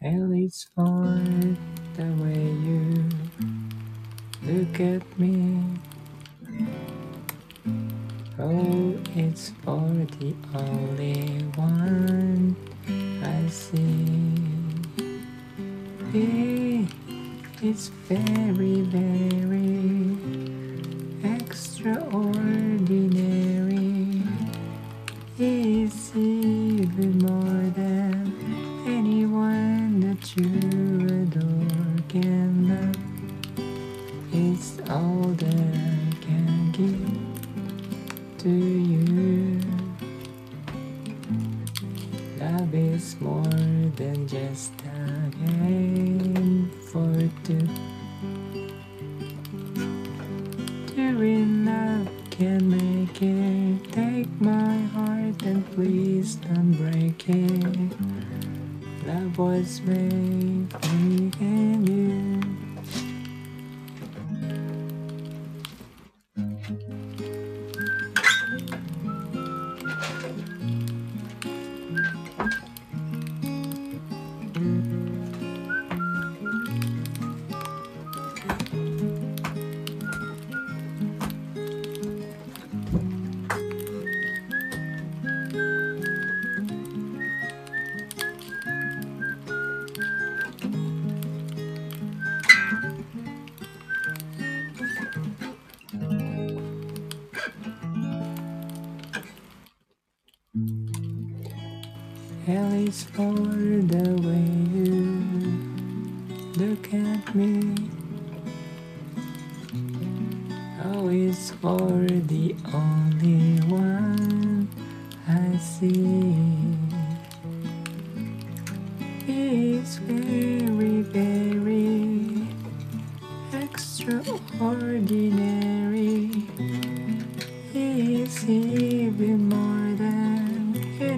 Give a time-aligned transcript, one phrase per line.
[0.00, 1.20] And it's for
[1.96, 3.04] the way you
[4.44, 5.64] look at me.
[8.38, 9.80] Oh, it's for
[10.20, 12.54] the only one
[13.24, 14.04] I see.
[16.12, 16.86] Hey,
[17.60, 19.07] it's very, very.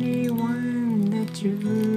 [0.03, 1.89] anyone that you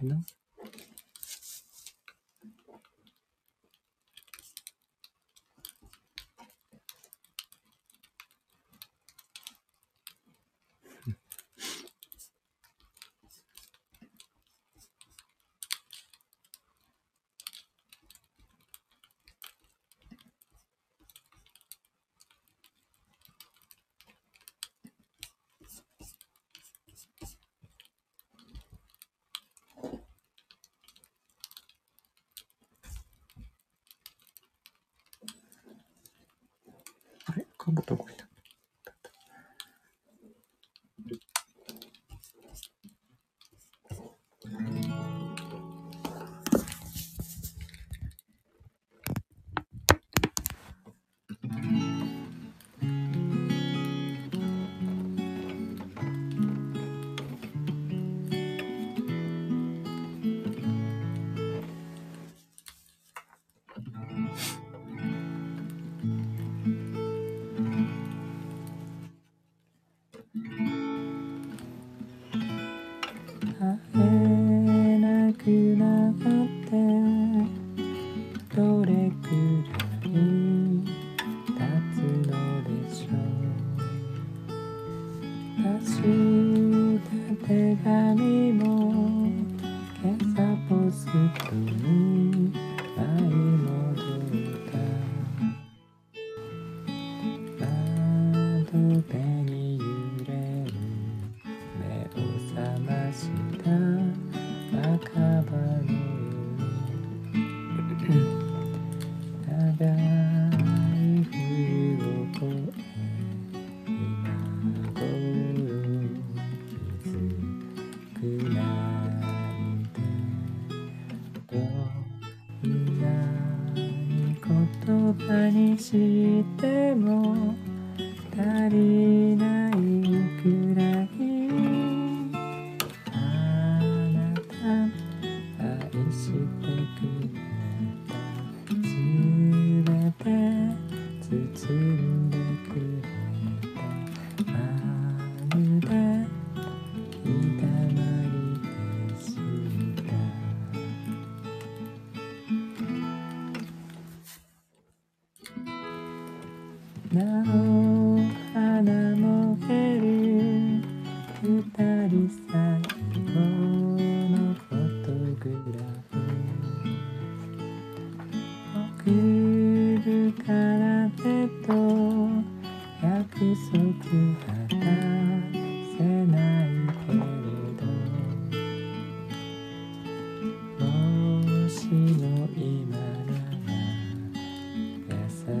[0.00, 0.35] maintenant.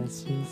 [0.06, 0.45] friends.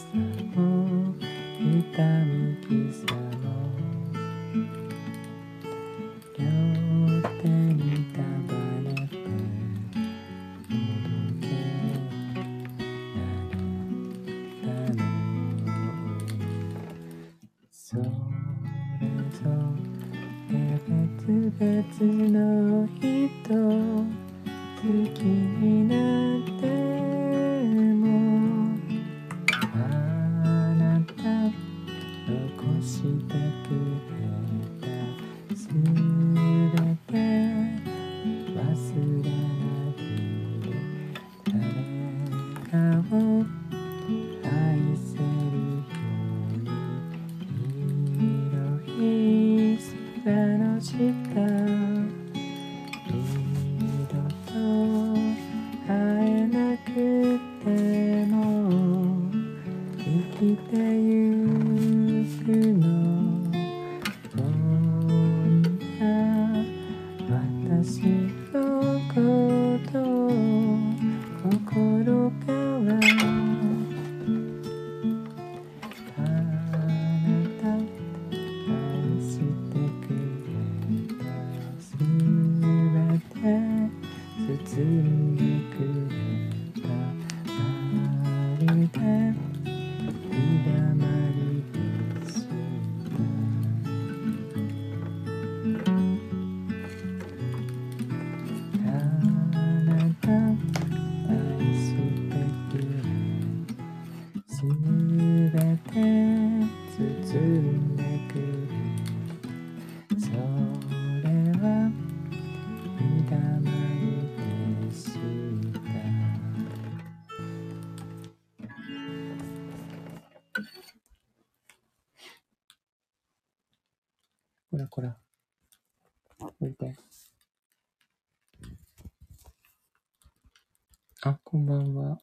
[131.65, 132.19] んばんは。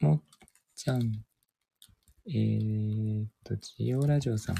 [0.00, 0.22] もっ
[0.76, 1.00] ちゃん。
[2.26, 4.56] えー、っと、ジオラジオさん。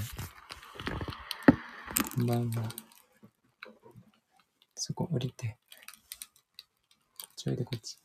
[2.16, 2.68] こんばんは。
[4.74, 5.58] そこ降りて。
[7.36, 7.98] ちょいでこっち。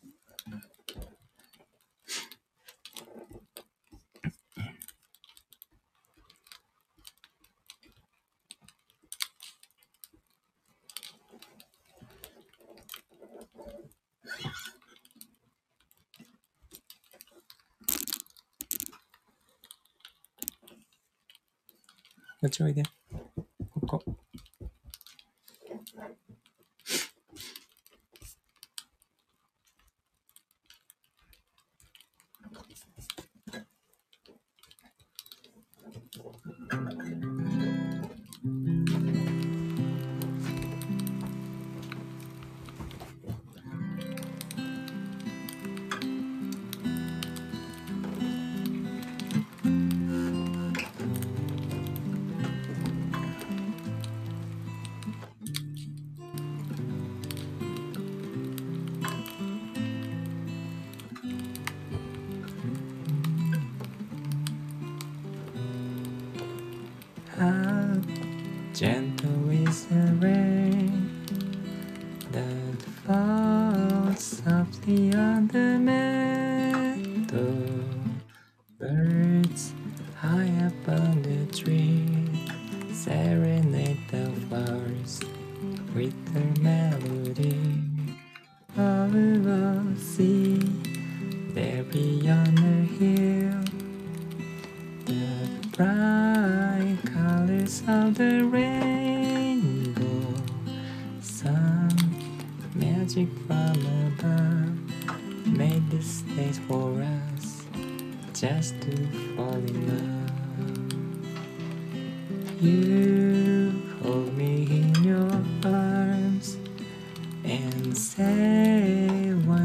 [22.43, 23.02] That's right there.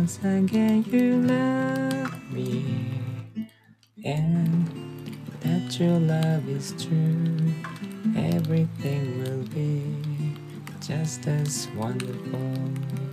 [0.08, 2.64] once again you love me.
[4.06, 4.66] And
[5.40, 7.52] that your love is true.
[8.16, 9.84] Everything will be
[10.80, 13.07] just as wonderful.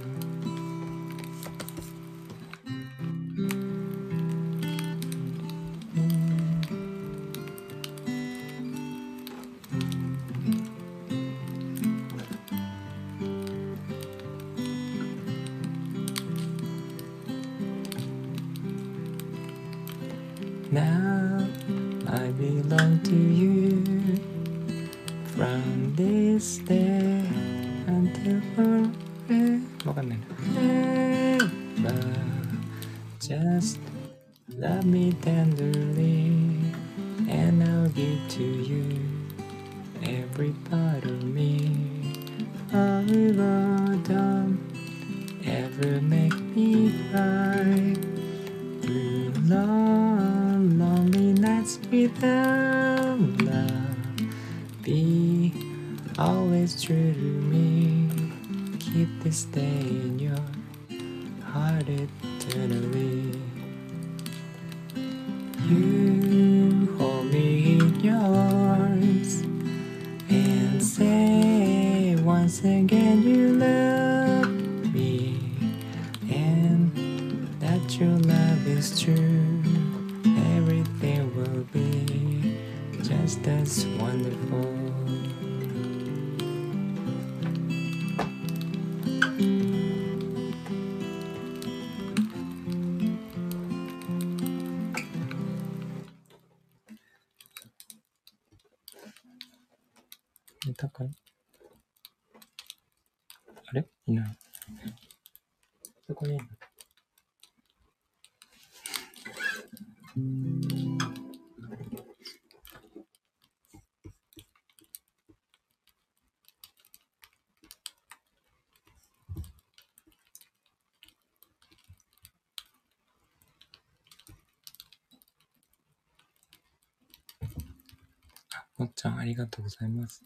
[128.78, 130.22] もっちゃん、ありがとうございます。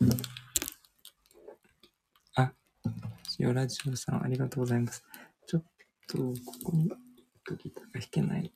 [2.34, 2.52] あ、
[3.38, 5.04] 塩ラジオさん、ありがとうございます。
[5.46, 5.64] ちょっ
[6.08, 6.34] と、こ
[6.64, 6.90] こに、ギ
[7.70, 8.52] ターが弾けない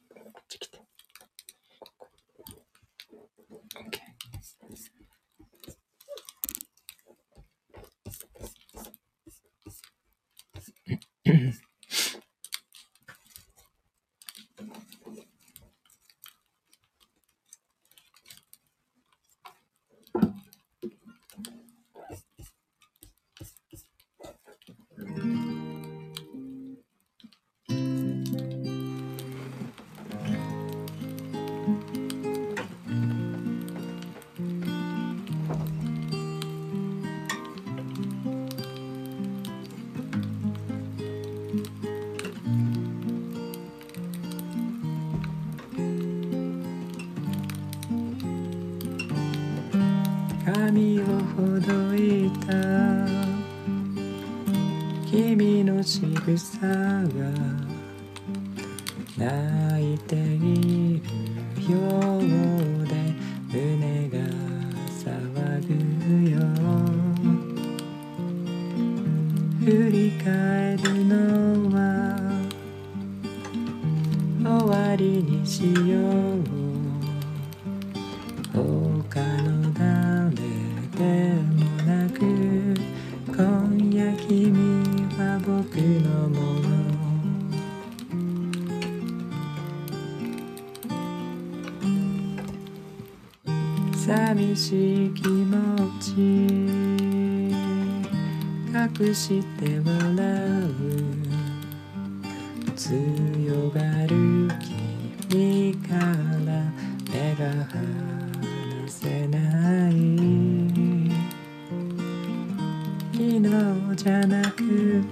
[113.99, 114.62] じゃなく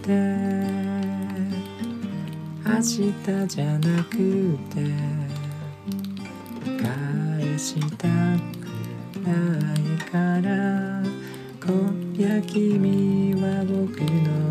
[0.01, 0.13] て。
[2.65, 3.13] 明日
[3.49, 4.79] じゃなくて。
[6.81, 8.69] 返したく
[9.27, 9.79] ない
[10.09, 11.03] から。
[11.61, 14.46] 今夜君は僕の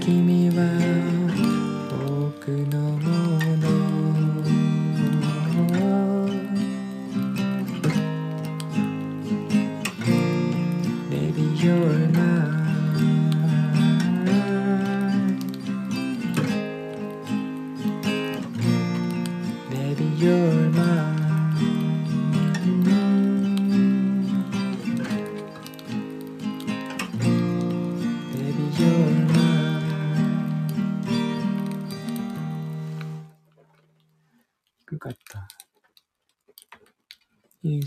[0.00, 0.41] 君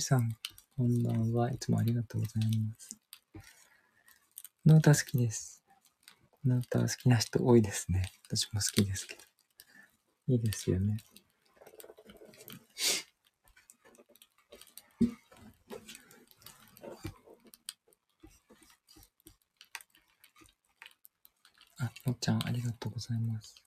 [0.05, 0.29] さん、
[0.77, 1.51] こんばんは。
[1.51, 2.95] いつもありがとうございます。
[3.33, 3.39] こ
[4.65, 5.63] の歌好きです。
[6.29, 8.03] この歌好きな人多いですね。
[8.27, 9.21] 私も好きですけど。
[10.27, 10.97] いいですよね。
[21.79, 23.64] あ、もっちゃん、ありがとうございます。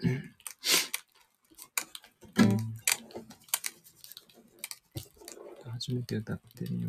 [0.00, 0.08] 初
[5.92, 6.88] めて歌ってみよ。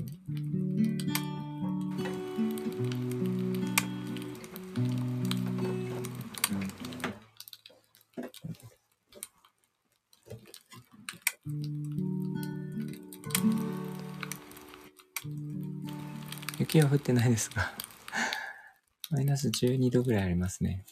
[16.59, 17.73] 雪は降ってないですが、
[19.09, 20.85] マイナス12度ぐらいありますね。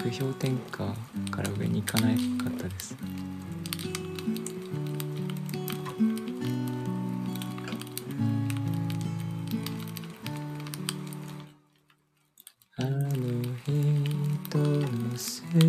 [0.00, 0.94] は結局氷点下
[1.30, 2.14] から上に行かなか
[2.50, 2.96] ったです。
[12.76, 12.88] あの
[13.66, 15.60] 人の姿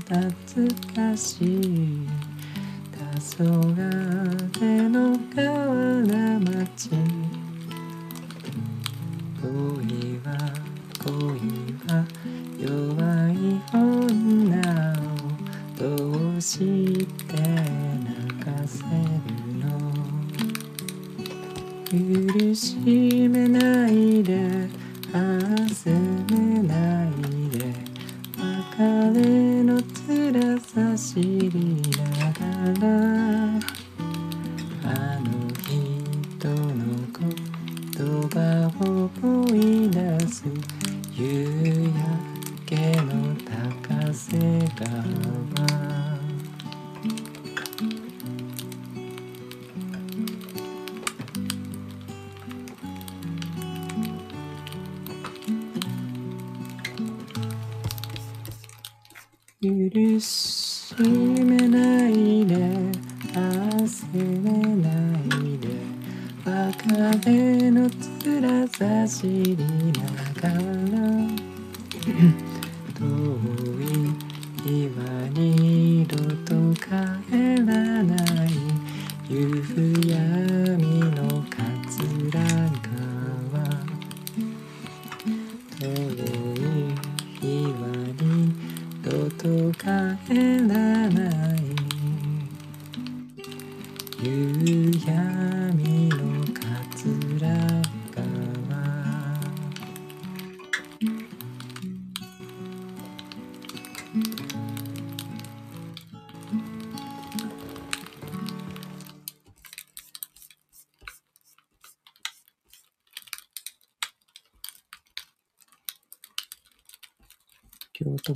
[0.00, 2.08] 懐かしい。
[3.40, 5.46] 黄昏の川
[6.02, 6.90] な町
[9.40, 10.28] 恋は
[11.02, 11.69] 恋。
[16.58, 16.79] ど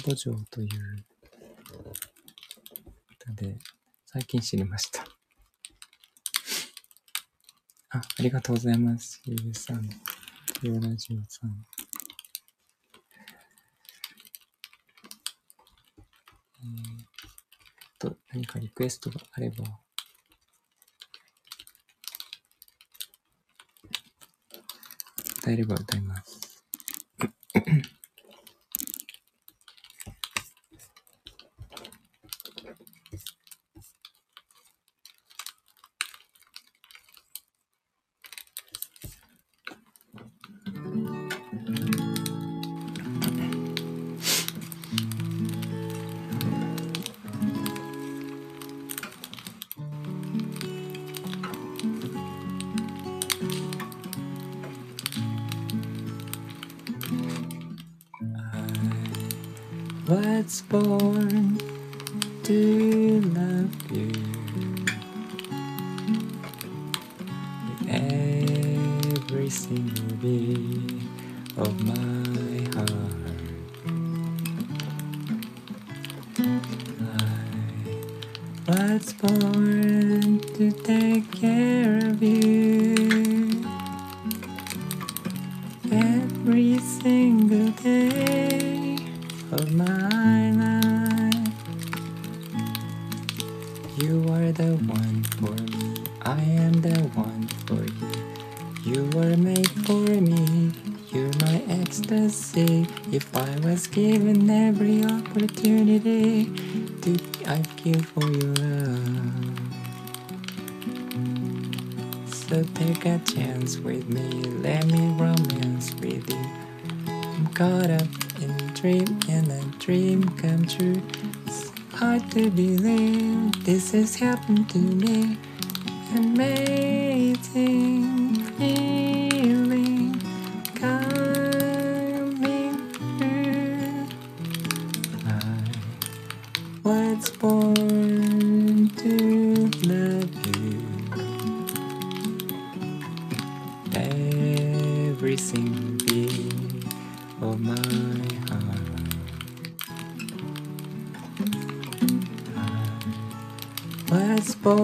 [0.06, 0.68] 土城という
[3.10, 3.56] 歌で、
[4.04, 5.02] 最近知りました。
[7.88, 9.22] あ、ありがとうございます。
[9.24, 9.88] ゆうさん、
[10.62, 11.64] ゆうラジオさん。
[16.60, 16.64] え、
[17.98, 19.64] と、何かリクエストがあれば。
[25.38, 26.43] 歌えれば歌います。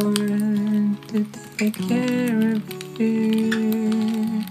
[0.01, 1.27] to
[1.59, 4.43] take care of you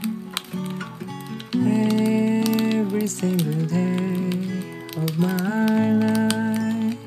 [1.55, 4.29] every single day
[4.95, 6.97] of my life.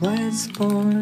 [0.00, 0.97] What's born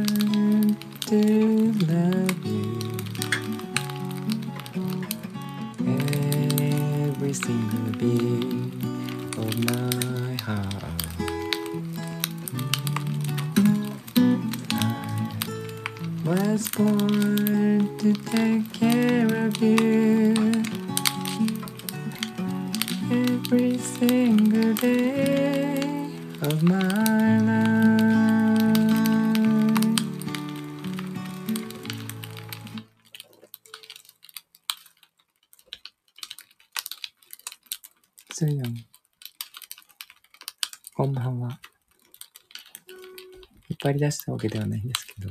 [43.97, 45.31] り出したわけではないんですけど、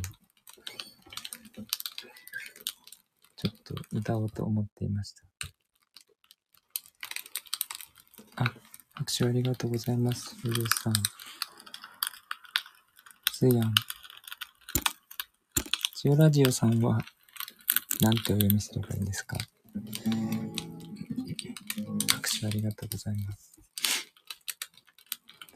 [3.37, 5.23] ちょっと歌おうと思っていました。
[8.43, 8.53] あ、
[8.93, 10.35] 拍手ありがとうございます。
[10.43, 10.93] ゆうさん。
[13.33, 13.73] つーやん。
[15.95, 16.99] ジオラジオさんは、
[18.01, 19.37] なんてお読みすればいいんですか？
[22.11, 23.59] 拍手ありがとうございます。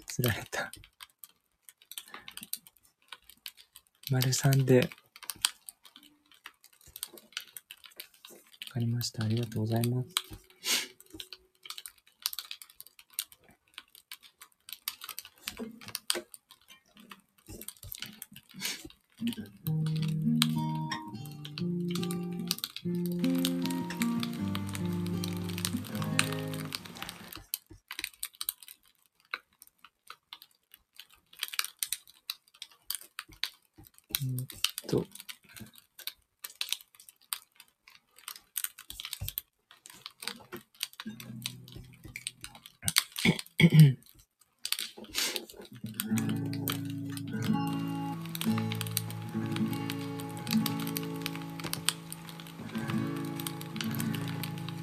[0.06, 0.72] つられた。
[4.12, 4.80] 丸三で。
[4.80, 4.88] わ
[8.74, 9.24] かりました。
[9.24, 10.39] ありがとうございます。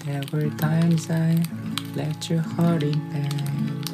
[0.09, 1.41] Every times I
[1.95, 3.85] let your heart in pain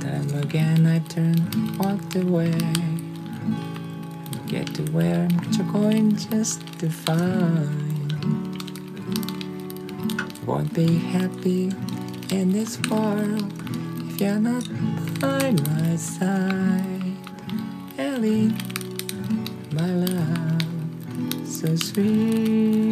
[0.00, 2.50] Time again I turn, walked away
[4.48, 8.12] Get to where I'm going just to find.
[10.44, 11.72] Won't be happy
[12.30, 13.59] in this world
[14.22, 17.16] If you're my side
[17.96, 18.52] Ellie,
[19.72, 20.62] my love,
[21.46, 22.89] so sweet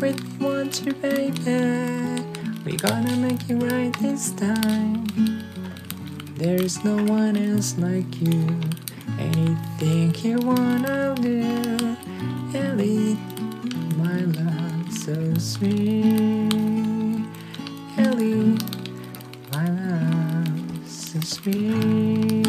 [0.00, 2.22] with want you, baby.
[2.64, 5.06] We're gonna make it right this time.
[6.34, 8.60] There's no one else like you.
[9.18, 10.38] Anything you
[10.86, 11.96] I'll do.
[12.54, 13.16] Ellie,
[13.96, 16.04] my love, so sweet.
[17.98, 18.58] Ellie,
[19.52, 22.44] my love, so sweet.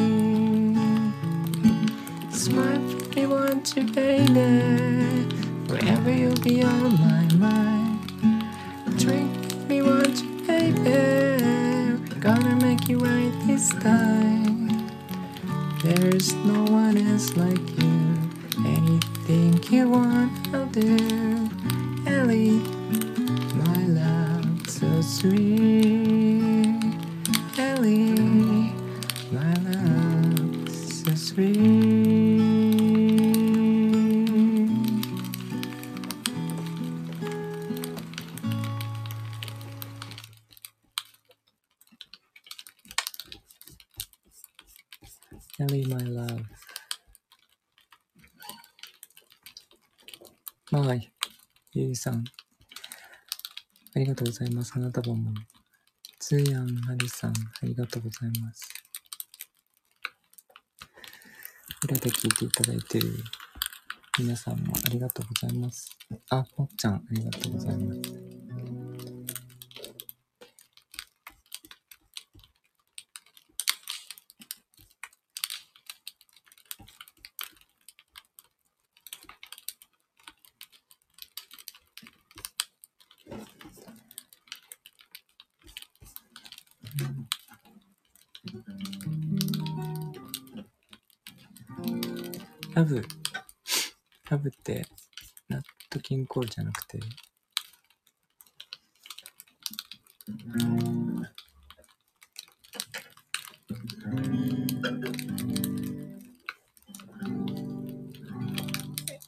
[2.31, 2.79] Smile
[3.15, 5.27] me want you, baby.
[5.67, 7.26] Forever you'll be on my
[16.17, 18.17] There's no one else like you.
[18.65, 21.16] Anything you want, I'll do.
[54.17, 54.73] とうございます。
[54.73, 55.31] 花束も。
[56.19, 58.67] つやんはりさん、ありがとうございます。
[61.83, 63.13] 裏で聞いていただいてる
[64.17, 65.95] 皆さんもありがとうございます。
[66.31, 68.36] あ、もっちゃん、ありがとうございます。
[96.27, 96.99] イコールじゃなくて、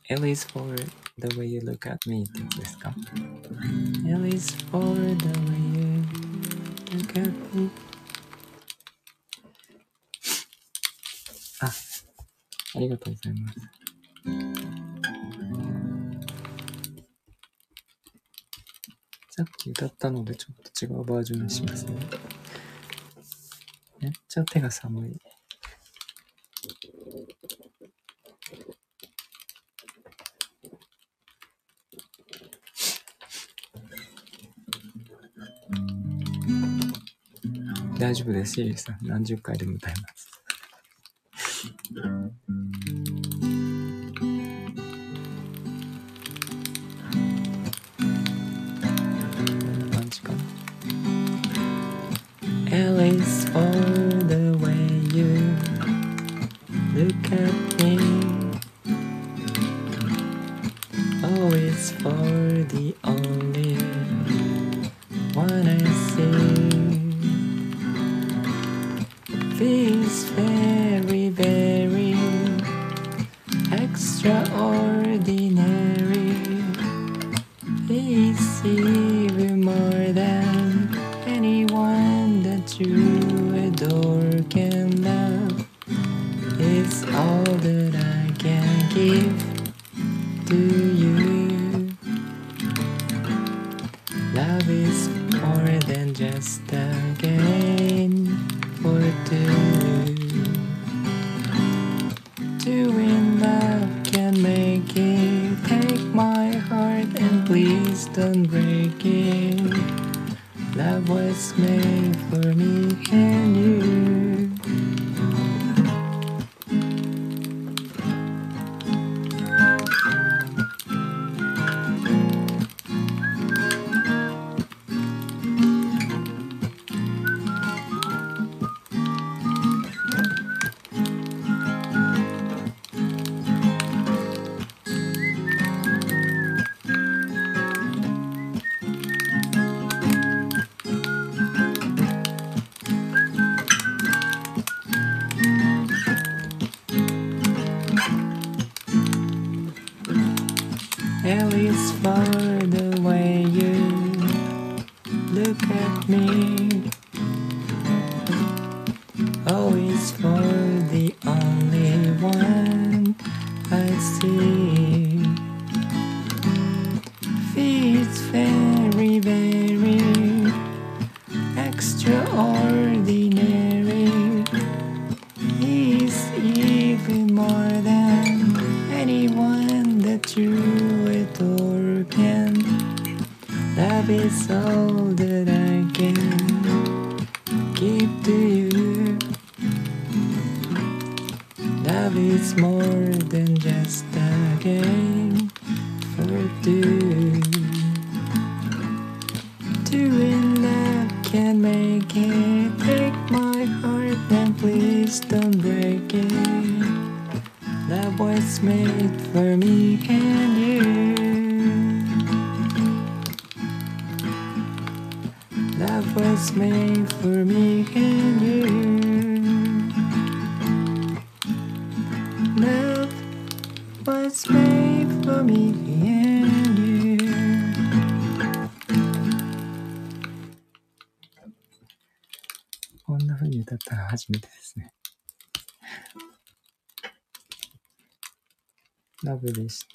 [0.09, 0.75] L is for
[1.17, 2.93] the way you look at me ってことですか
[4.05, 6.03] ?L is for the way you
[6.97, 7.69] look at me
[11.61, 11.71] あ、
[12.75, 14.68] ありがとうございます。
[19.39, 21.93] さっき歌ったのでちょっと違うバージョンにしますね。
[24.01, 25.17] めっちゃ手が寒い。
[37.97, 38.97] 大丈夫です、シリさん。
[39.07, 40.27] 何十回でも歌います。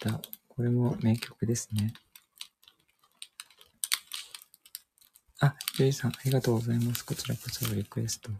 [0.04, 0.20] た。
[0.48, 1.94] これも名曲ですね。
[5.40, 7.04] あ、ゆいさん、ありがとうございます。
[7.04, 8.30] こちらこそリクエスト。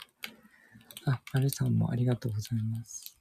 [1.07, 3.17] あ、まるさんもありがとうございます。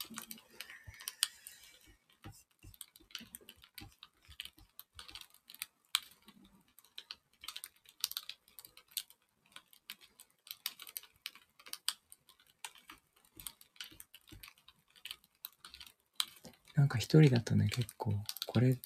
[16.75, 18.13] なんか一人だとね、結構
[18.53, 18.77] これ、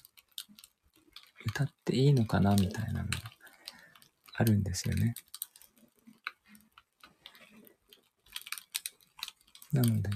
[1.44, 3.18] 歌っていいのかなみたいなのが
[4.34, 5.14] あるんですよね。
[9.70, 10.08] なので、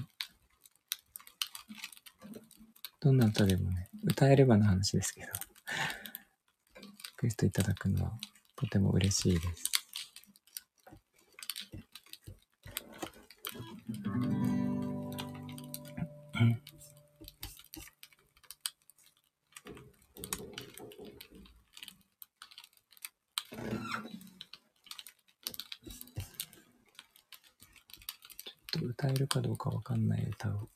[3.01, 8.19] どんな歌でもね、歌えればの話ですけど、リ クエストいただくのは
[8.57, 9.72] とても嬉しいです。
[29.83, 30.72] わかんない歌を。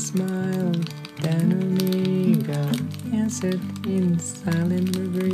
[0.00, 0.88] Smiled
[1.20, 2.80] down on me, God
[3.12, 5.29] answered in silent reverie.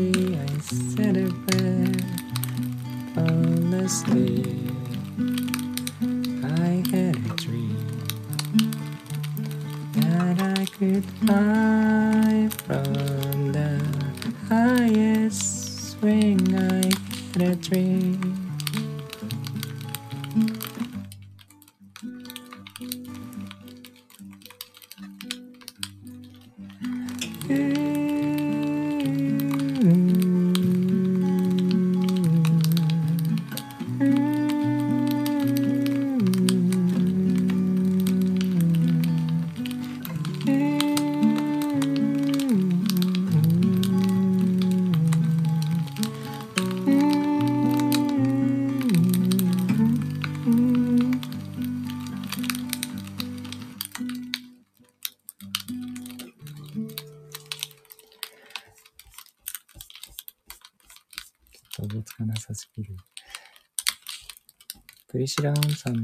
[65.27, 66.03] リシラ・ーンさんの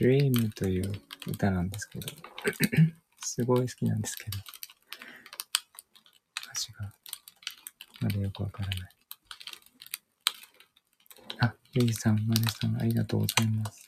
[0.00, 0.92] Dream という
[1.28, 2.08] 歌なんですけど、
[3.22, 4.38] すごい好きなんですけど、
[6.44, 6.92] 歌詞が
[8.00, 8.90] まだよくわからない。
[11.42, 13.81] あ、ゆいさん、まねさん、ありがとうございます。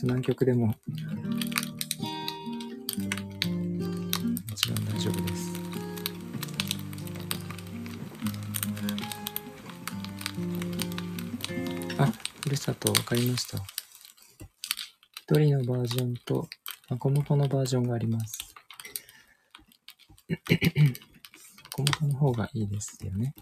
[0.00, 0.74] リクエスト何曲でもも
[4.56, 5.50] ちろん大丈夫です。
[11.98, 12.06] あ、
[12.42, 13.58] ふるさと分かりました。
[13.58, 16.48] 一人のバージョンと、
[16.88, 18.54] マコモコのバージョンがあります。
[20.28, 20.36] マ
[21.72, 23.34] コモコの方がいいですよね。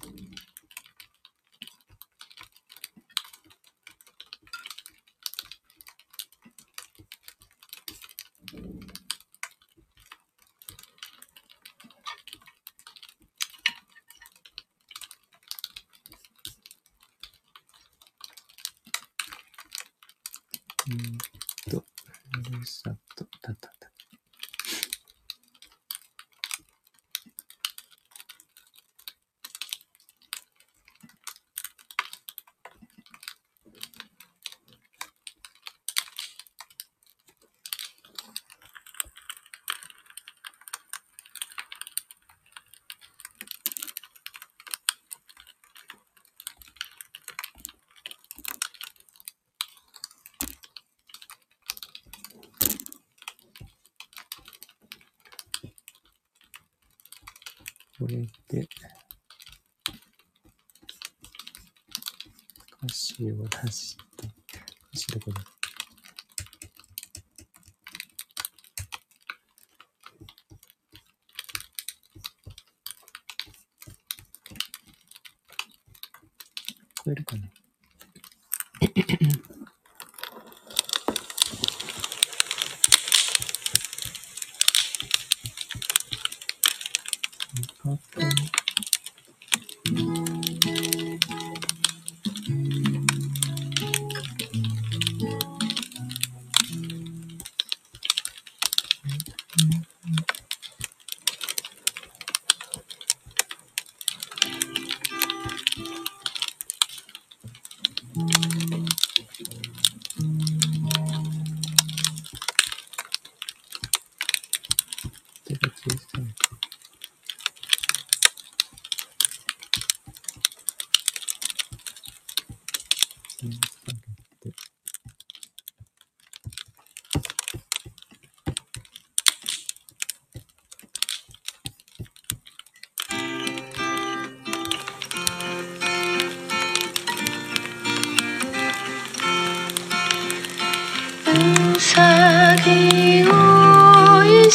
[63.62, 63.87] Yes.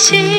[0.04, 0.33] 다시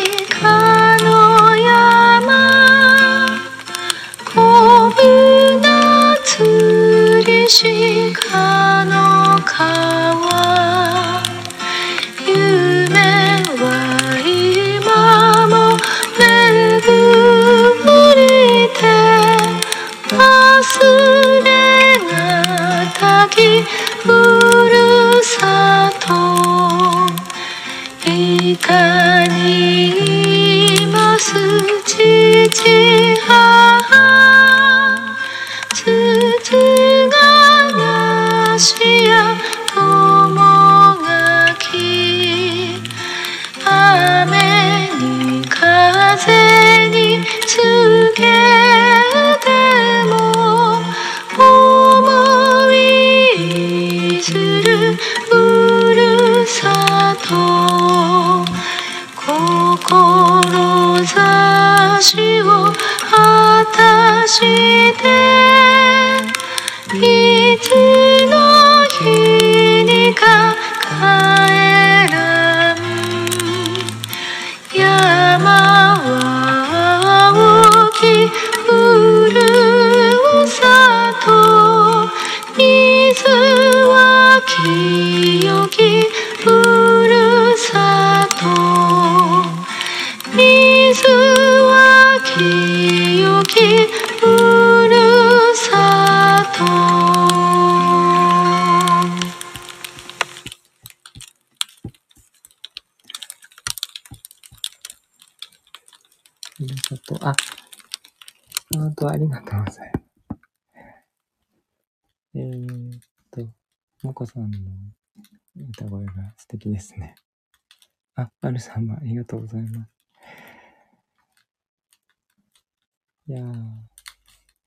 [123.27, 123.41] いや、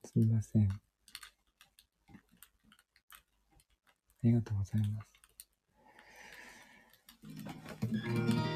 [0.03, 0.63] すみません。
[0.63, 0.75] あ
[4.23, 5.03] りがとうございま
[8.43, 8.46] す。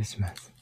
[0.00, 0.59] 願いします。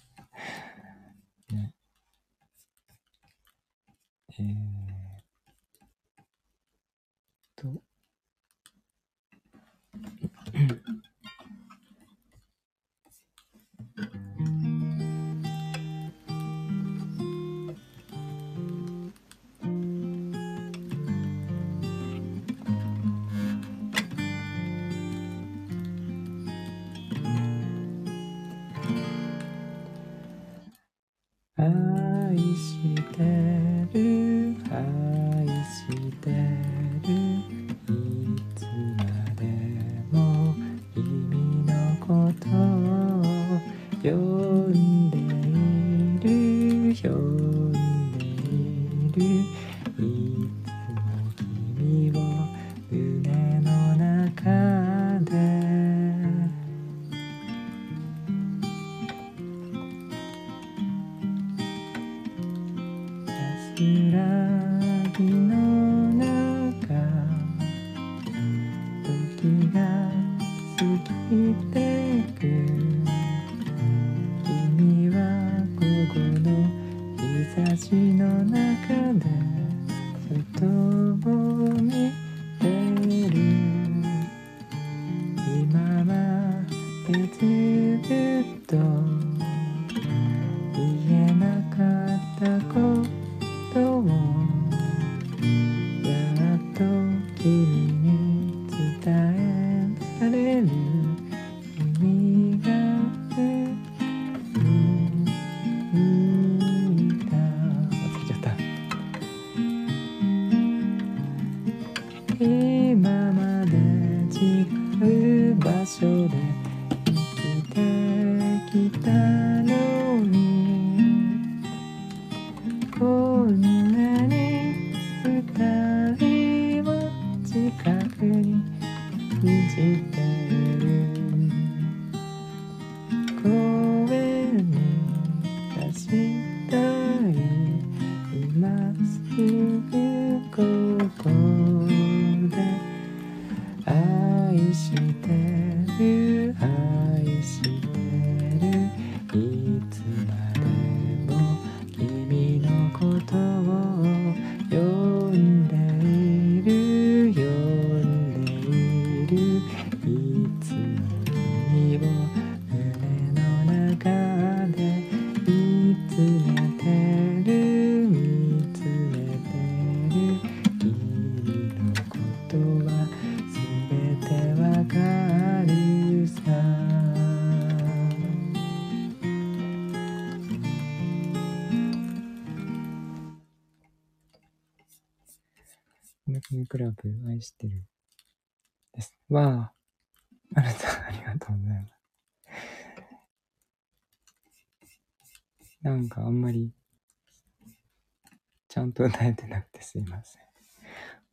[198.98, 200.42] ちゃんと歌えてなくてすいません。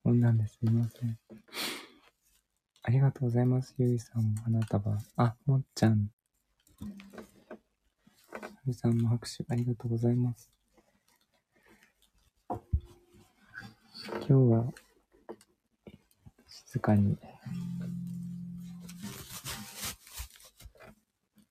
[0.04, 1.18] こんなんですいません。
[2.84, 3.74] ありがとうございます。
[3.80, 4.96] ゆいさんも花束。
[5.18, 6.12] あ、もっちゃん。
[8.68, 10.52] ゆいさんも拍手ありがとうございます。
[12.48, 12.60] 今
[14.28, 14.72] 日は
[16.48, 17.18] 静かに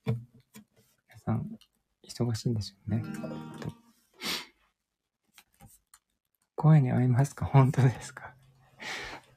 [0.06, 0.16] 皆
[1.24, 1.58] さん
[2.08, 3.02] 忙しいんでしょうね。
[6.64, 7.44] 声に合いますか？
[7.52, 8.34] 本当ですか？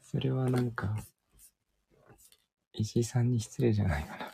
[0.01, 0.95] それはなんか、
[2.71, 4.26] 石井さんに失礼じゃないかな。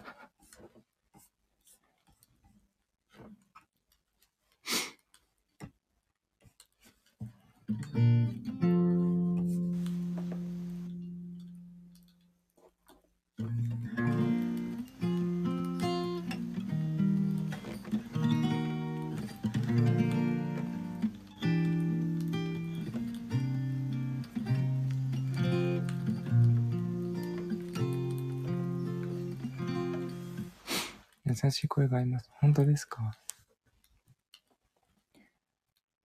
[31.54, 32.30] しい声があります。
[32.42, 33.18] 本当ですか？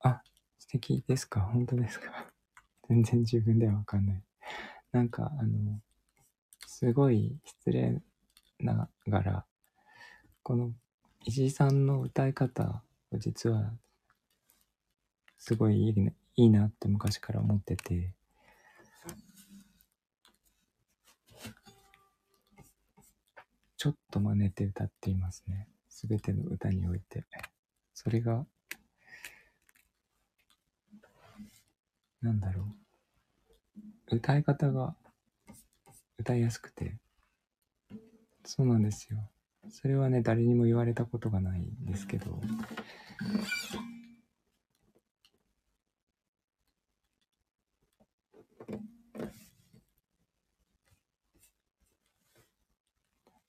[0.01, 0.22] あ、
[0.59, 1.40] 素敵ですか？
[1.40, 2.26] 本当ですか？
[2.88, 4.22] 全然自分ではわかんない。
[4.92, 5.80] なんか、あの、
[6.66, 8.01] すごい失礼
[8.61, 9.46] ながら、
[10.42, 10.72] この
[11.24, 12.82] 石井さんの歌い方
[13.12, 13.72] を実は、
[15.38, 18.14] すごいいい,、ね、いいなって昔から思ってて、
[23.79, 25.68] ちょっと真似て歌っていますね。
[25.89, 27.24] すべての歌において。
[27.95, 28.45] それが、
[32.20, 32.64] なんだろ
[34.11, 34.16] う。
[34.16, 34.97] 歌い方が
[36.18, 36.97] 歌いやすくて。
[38.45, 39.31] そうなんですよ。
[39.70, 42.41] それはね、誰にも言われたことがないんですけど。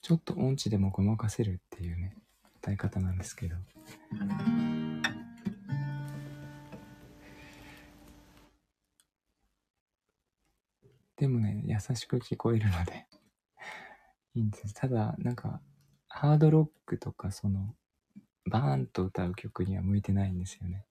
[0.10, 2.16] ちょっと音痴でもごまかせるっていうね、
[2.64, 3.56] 歌い方なんですけど。
[11.16, 13.06] でもね、優しく聞こえるので
[14.34, 14.74] いいんです。
[14.74, 15.62] ただ、なんか、
[16.08, 17.76] ハードロックとか、その、
[18.50, 20.88] バーンと歌う曲には向いてないんですよね。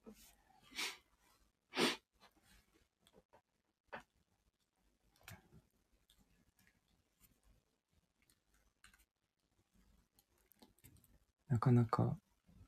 [11.59, 12.15] なかなか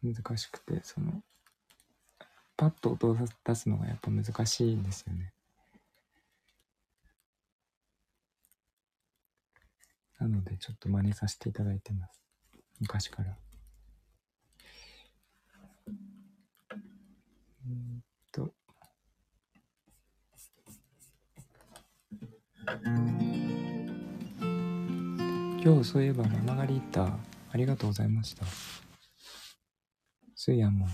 [0.03, 1.23] 難しくて、その、
[2.57, 5.31] パッと音を出すのがやっぱ難しいんですよね。
[10.19, 12.21] なので、ちょっと真似させていただいてます。
[12.81, 13.37] 昔から。
[15.87, 18.53] うんと。
[25.63, 27.17] 今日そういえばママガリータ
[27.53, 28.45] ありがとうございました。
[30.43, 30.87] スイヤも。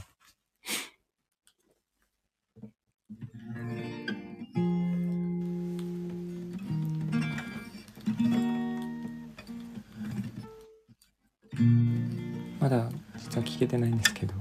[12.59, 14.33] まだ実は聞けてないんですけど。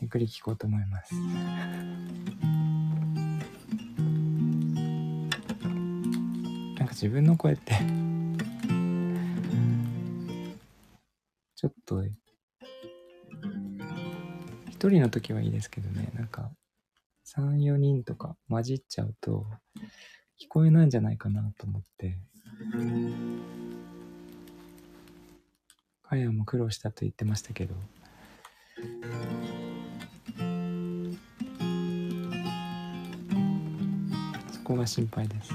[0.00, 1.12] ゆっくり聞こうと思います。
[6.96, 7.74] 自分の声って。
[11.54, 12.02] ちょっと
[14.70, 16.10] 一人の時はいいですけどね。
[16.14, 16.50] なんか
[17.26, 19.44] 34人とか混じっちゃうと
[20.40, 22.16] 聞こえないんじゃないかなと思って。
[26.02, 27.74] かやも苦労したと言ってましたけど。
[34.50, 35.52] そこが心配です。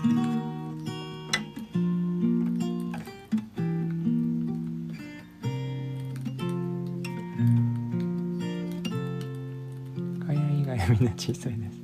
[11.02, 11.82] んな小さいです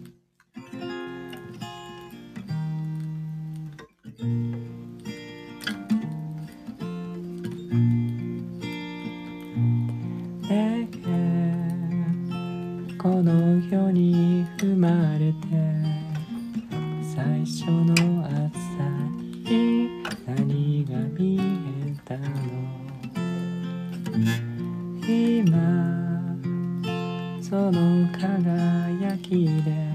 [12.98, 13.32] この
[13.72, 15.48] 世に生まれて
[17.16, 17.94] 最初の
[18.26, 18.38] 朝
[19.50, 21.42] に何が見え
[22.06, 22.28] たの？
[25.08, 25.58] 今
[27.42, 28.67] その輝
[29.28, 29.87] きれい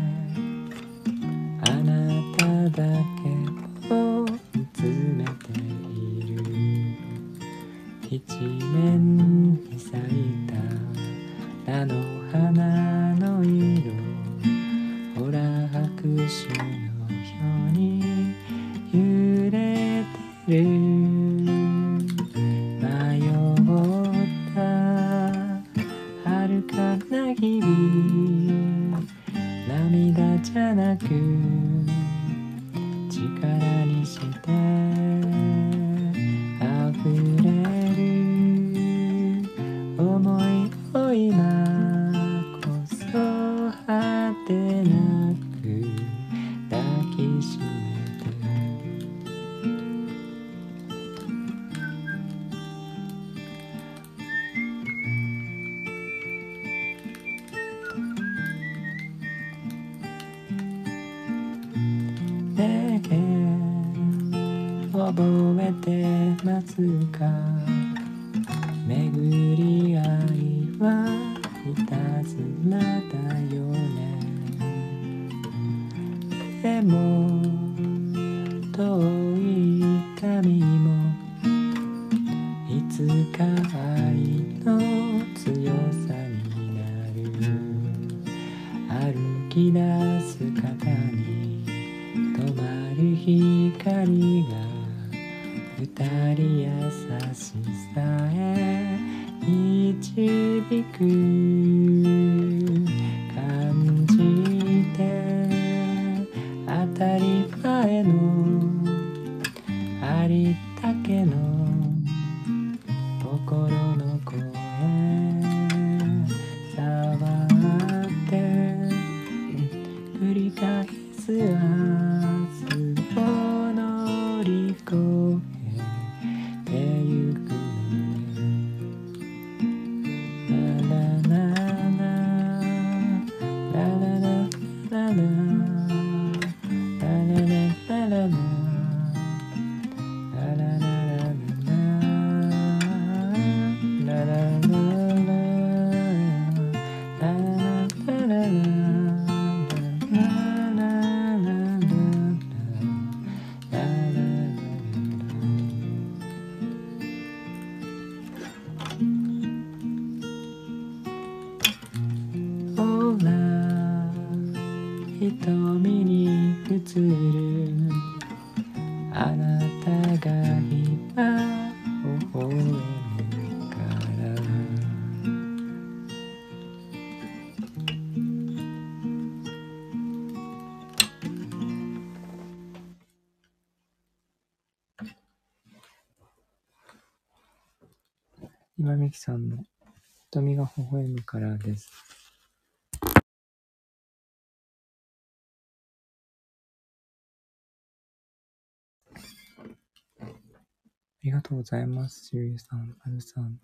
[201.62, 202.26] ございます。
[202.26, 203.60] しゅうゆさん、あるさん。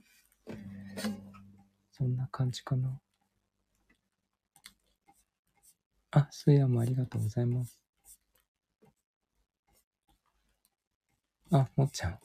[1.90, 3.00] そんな感じかな。
[6.12, 7.76] あ、すやもありがとうございます。
[11.50, 12.20] あ、もっちゃん、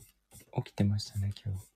[0.64, 1.74] 起きてましたね、今日。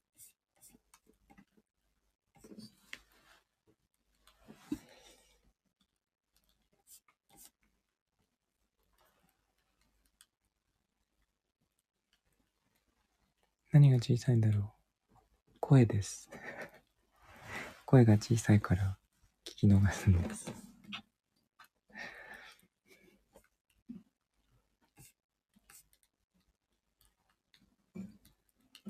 [13.72, 14.64] 何が小さいんだろう
[15.60, 16.30] 声です。
[17.86, 18.98] 声が小さいから
[19.45, 20.52] 聞き逃すんです。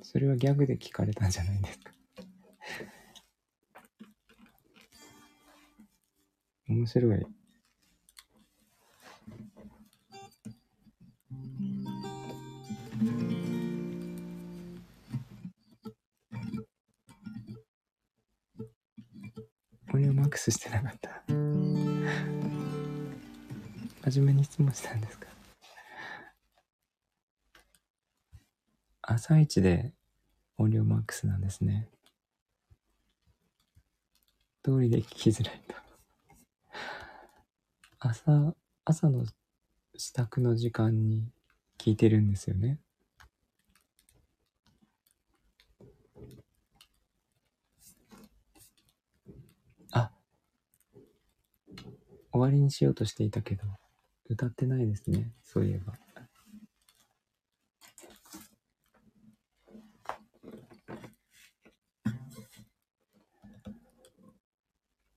[0.04, 1.92] それはギャグで聞かれたんじゃないですか？
[6.68, 7.26] 面白い。
[19.98, 21.24] 俺をマックスしてなかった。
[21.28, 21.34] 真
[24.22, 25.26] 面目に質問したんですか？
[29.02, 29.94] 朝一で
[30.60, 31.90] 音量マックスなんですね。
[34.64, 35.74] 通りで聞きづらいと。
[37.98, 38.54] 朝、
[38.86, 39.26] 朝の
[39.98, 41.28] 支度の時間に
[41.80, 42.78] 聞いてるんですよね。
[52.38, 53.64] 終わりにしようとしていたけど、
[54.30, 55.32] 歌ってないですね。
[55.44, 55.94] そういえば。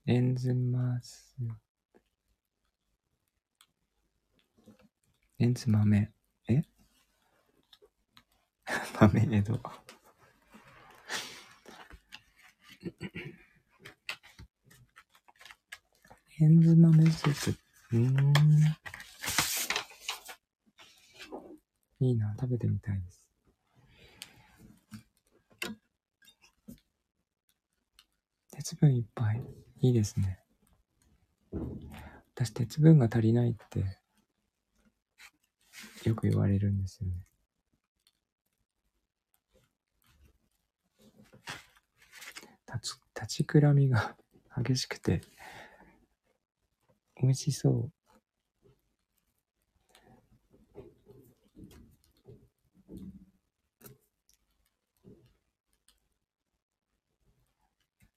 [0.05, 1.37] レンズマス。
[5.37, 6.11] レンズ豆。
[6.49, 6.63] え？
[8.99, 9.80] 豆江戸。
[16.41, 17.53] レンズ豆スー
[17.91, 17.97] プ。
[17.97, 18.33] うん。
[21.99, 23.27] いいな、食べてみたいです。
[28.49, 29.43] 鉄分いっぱい。
[29.81, 30.39] いいですね。
[32.33, 33.99] 私、鉄分が足りないって、
[36.09, 37.27] よく言われるんですよね。
[42.73, 44.15] 立ち、立ちくらみが
[44.57, 45.21] 激しくて、
[47.21, 47.91] 美味しそう。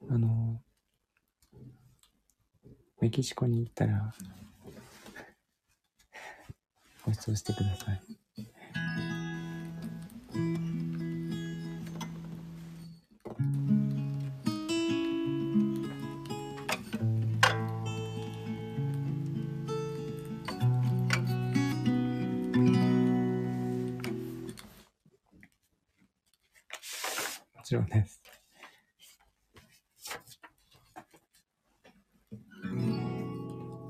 [0.09, 0.63] あの、
[3.01, 4.15] メキシコに行ったら、
[7.05, 8.24] ご馳走してください。
[27.65, 28.21] ちろんです。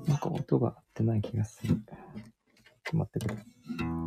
[0.07, 1.75] なんか音が合ってない気がする。
[1.75, 1.85] ちょっ
[2.85, 4.04] と待ってください。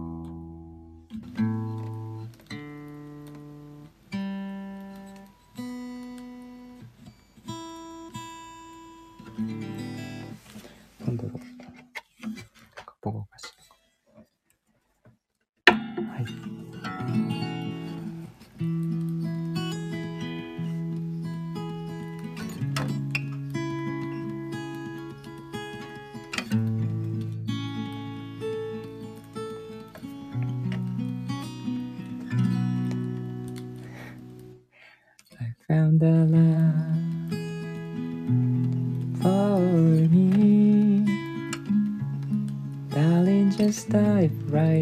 [44.28, 44.76] life right.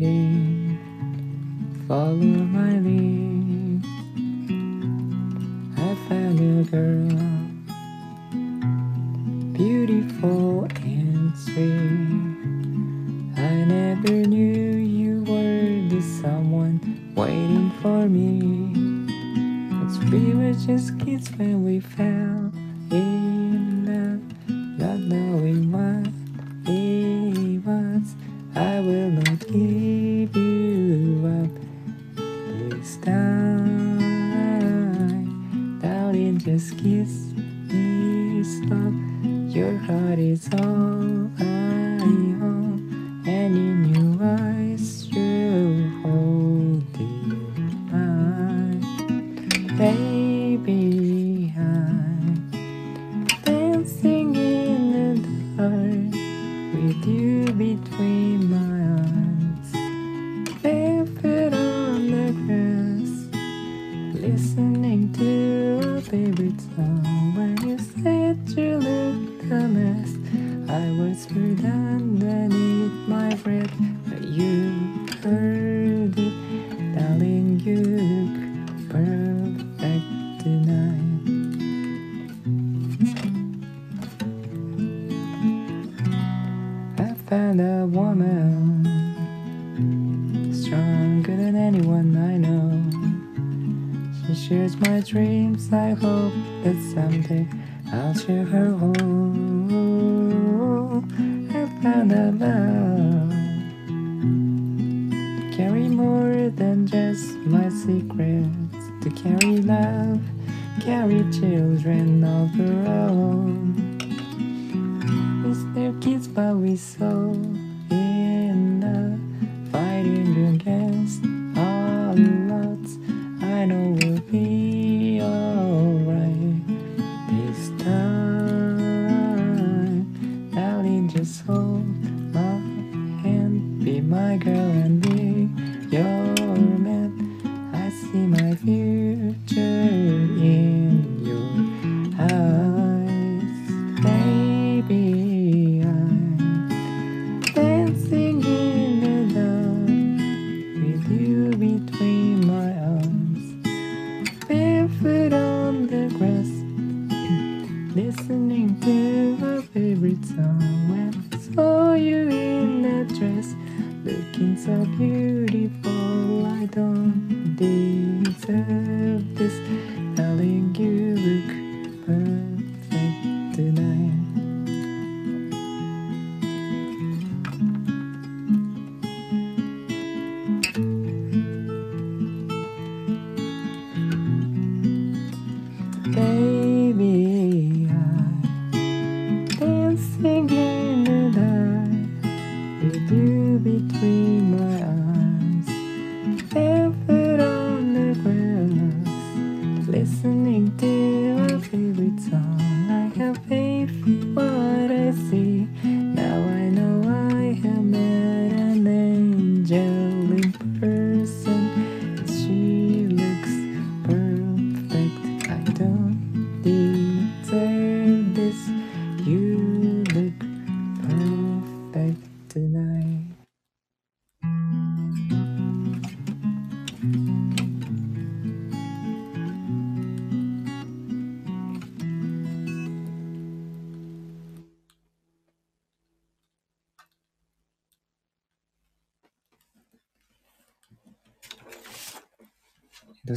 [74.21, 75.64] you heard.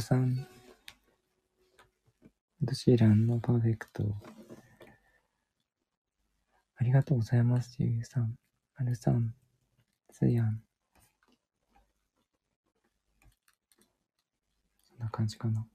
[0.09, 0.47] さん。
[2.63, 4.03] どちらのパーフェクト。
[6.77, 8.35] ありがとうございます、ゆうさん。
[8.75, 9.35] まるさん。
[10.11, 10.63] つやん。
[14.83, 15.67] そんな感じかな。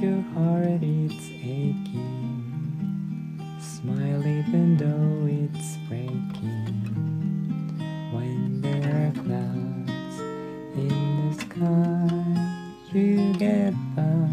[0.00, 2.44] your heart it's aching.
[3.60, 6.84] Smile even though it's breaking.
[8.12, 10.20] When there are clouds
[10.76, 12.08] in the sky
[12.92, 14.28] You get by.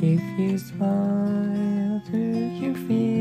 [0.00, 3.15] If you smile Do you feel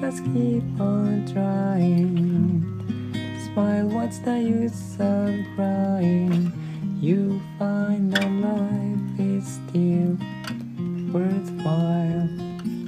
[0.00, 2.62] must keep on trying.
[3.46, 6.52] Smile, what's the use of crying?
[7.00, 10.16] You find that life is still
[11.12, 12.28] worthwhile.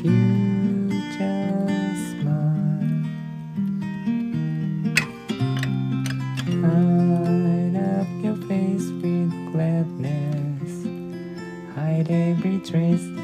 [0.05, 0.89] You
[1.19, 2.87] just smile.
[6.63, 10.87] Light up your face with gladness.
[11.75, 13.20] Hide every trace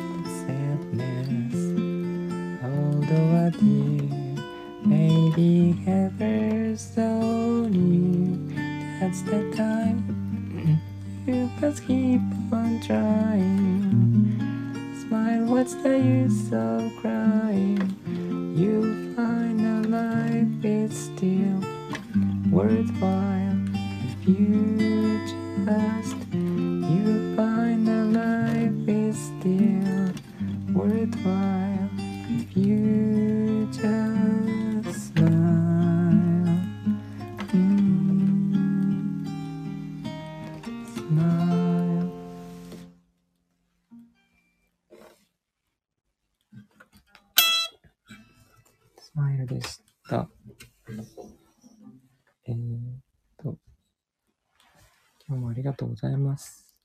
[56.37, 56.77] ます。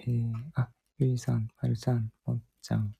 [0.00, 0.68] えー、あ、
[0.98, 2.94] ゆいさん、まるさん、もっちゃん、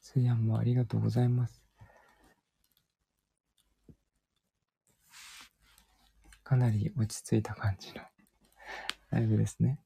[0.00, 1.60] すやんもありがとうございます。
[6.44, 8.02] かなり落ち着いた感じの
[9.10, 9.80] ライブですね。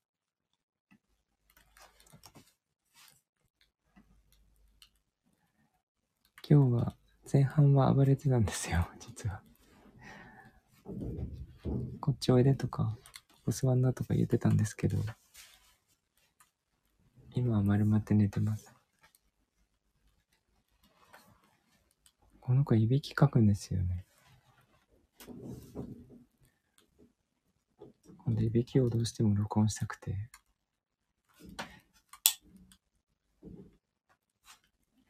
[6.47, 6.97] 今日は
[7.33, 9.43] 前半は暴れてたんですよ、実は。
[12.01, 12.97] こっちおいでとか、
[13.35, 14.99] ここ座んなとか言ってたんですけど、
[17.35, 18.75] 今は丸まって寝てます。
[22.41, 24.05] この子いびきかくんですよね。
[28.25, 30.31] 今度いびきをどうしても録音したくて。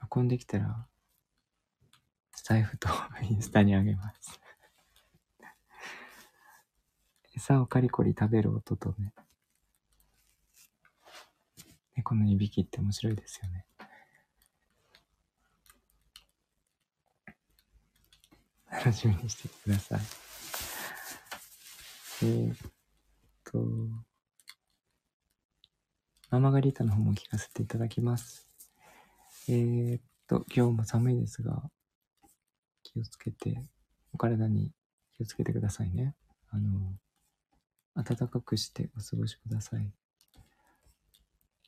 [0.00, 0.86] 録音できたら、
[2.34, 2.88] スタイフと
[3.22, 4.40] インスタにあげます。
[7.40, 9.14] 餌をカリコリ食べる音とね。
[11.96, 13.64] 猫のいびきって面白いですよね。
[18.70, 20.00] 楽しみにしてください。
[22.24, 22.56] えー、っ
[23.50, 23.58] と、
[26.30, 28.50] ママガリータの方も聞かせていただきます。
[29.48, 31.62] えー、っと、今日も寒いですが、
[32.82, 33.62] 気をつけて、
[34.12, 34.72] お体に
[35.16, 36.14] 気をつけてくださいね。
[36.50, 36.98] あの、
[37.94, 39.92] 暖かくしてお過ごしください。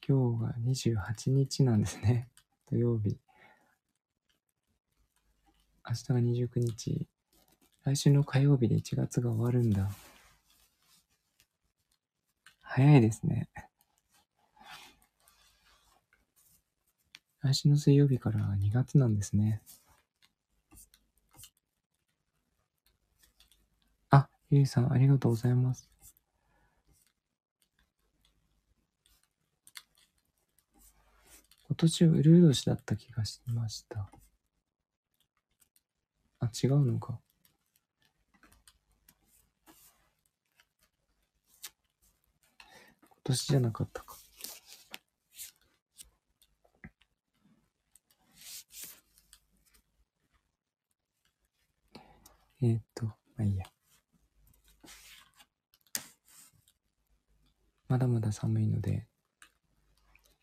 [0.06, 2.28] 今日が28日なんですね。
[2.70, 3.18] 土曜日。
[5.88, 7.06] 明日が29日。
[7.84, 9.90] 来週の火曜日で1月が終わるんだ。
[12.62, 13.48] 早いですね。
[17.42, 19.62] 来週の水曜日から2月なんですね。
[24.10, 25.91] あ、ゆいさん、ありがとうございます。
[31.72, 34.10] 今年はウルー年だった気がしました。
[36.38, 37.18] あ、違うのか。
[43.08, 44.18] 今年じゃなかったか。
[52.60, 53.64] えー、っと、まあいいや。
[57.88, 59.06] まだまだ寒いので、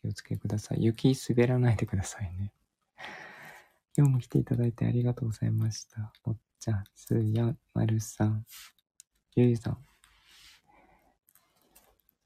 [0.00, 0.84] 気をつけください。
[0.84, 2.52] 雪滑らないでくださいね。
[3.96, 6.12] 今日も来ていただいてありがとうございました。
[6.24, 8.46] おっちゃん、すや、まるさん、
[9.36, 9.84] ゆいさん。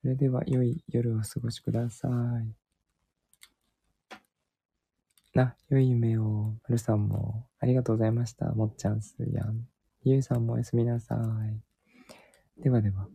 [0.02, 2.54] それでは良い夜をお過ごしください。
[5.34, 8.52] な、良い夢を、まるさんもありがとうございました。
[8.52, 9.66] もっちゃん、すやん。
[10.02, 11.16] ゆいさんもおやすみなさ
[12.58, 12.62] い。
[12.62, 13.08] ではでは。